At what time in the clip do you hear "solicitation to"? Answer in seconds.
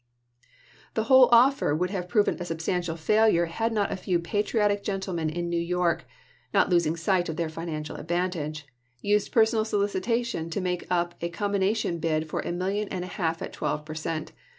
9.63-10.59